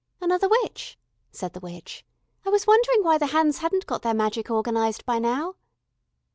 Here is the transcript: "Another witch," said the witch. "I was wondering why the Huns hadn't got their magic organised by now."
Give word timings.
"Another 0.19 0.49
witch," 0.63 0.97
said 1.31 1.53
the 1.53 1.59
witch. 1.59 2.03
"I 2.43 2.49
was 2.49 2.65
wondering 2.65 3.03
why 3.03 3.19
the 3.19 3.27
Huns 3.27 3.59
hadn't 3.59 3.85
got 3.85 4.01
their 4.01 4.15
magic 4.15 4.49
organised 4.49 5.05
by 5.05 5.19
now." 5.19 5.57